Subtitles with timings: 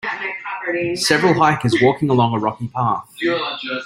[0.95, 3.07] Several hikers walking along a rocky path.